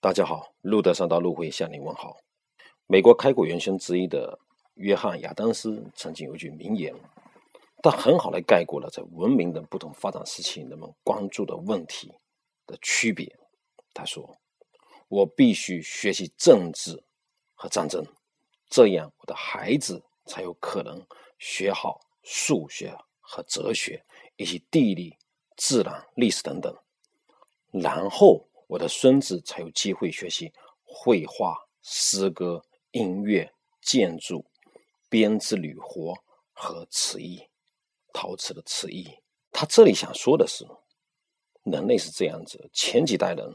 [0.00, 2.18] 大家好，路德上道路会向你问好。
[2.86, 4.38] 美国开国元勋之一的
[4.74, 6.94] 约翰亚当斯曾经有一句名言，
[7.82, 12.12] 他很好的概括了在文明的不同发展时期人们关注的问题
[12.64, 13.28] 的区别。
[13.92, 14.38] 他说
[15.10, 17.02] ：“我必须学习政治
[17.56, 18.00] 和战争，
[18.70, 21.04] 这样我的孩子才有可能
[21.40, 24.00] 学好数学和哲学，
[24.36, 25.16] 以及地理、
[25.56, 26.72] 自然、历史等等。
[27.72, 30.52] 然后。”我的孙子才有机会学习
[30.84, 33.50] 绘画、诗歌、音乐、
[33.80, 34.44] 建筑、
[35.08, 36.14] 编织铝活
[36.52, 37.48] 和瓷艺、
[38.12, 39.18] 陶瓷的瓷艺。
[39.50, 40.66] 他这里想说的是，
[41.64, 43.50] 人类是这样子：前几代人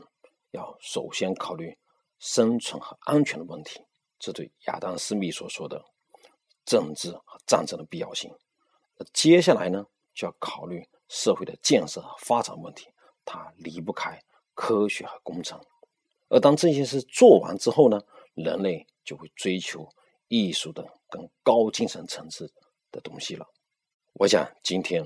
[0.51, 1.77] 要首先考虑
[2.17, 3.85] 生存和安全的问题，
[4.17, 5.83] 这对亚当·斯密所说的
[6.65, 8.33] 政治和战争的必要性。
[9.13, 9.85] 接下来呢，
[10.15, 12.87] 就要考虑社会的建设和发展问题，
[13.23, 14.19] 它离不开。
[14.55, 15.59] 科学和工程，
[16.29, 17.99] 而当这些事做完之后呢，
[18.35, 19.89] 人类就会追求
[20.27, 22.51] 艺术的更高精神层次
[22.91, 23.45] 的东西了。
[24.13, 25.03] 我想，今天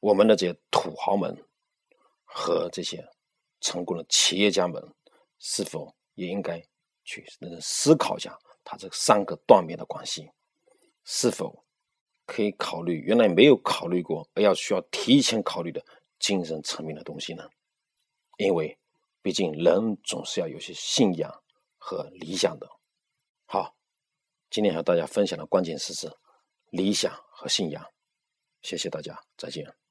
[0.00, 1.34] 我们的这些土豪们
[2.24, 3.02] 和这些
[3.60, 4.82] 成功的企业家们，
[5.38, 6.62] 是否也应该
[7.02, 7.24] 去
[7.60, 10.30] 思考一下他这三个断面的关系？
[11.04, 11.64] 是否
[12.26, 15.82] 可以考虑原来没有考虑过，而要需要提前考虑的
[16.18, 17.48] 精神层面的东西呢？
[18.36, 18.78] 因为。
[19.22, 21.32] 毕竟，人总是要有些信仰
[21.78, 22.68] 和理想的。
[23.46, 23.76] 好，
[24.50, 26.10] 今天和大家分享的关键词是
[26.70, 27.84] 理想和信仰。
[28.62, 29.81] 谢谢大家，再见。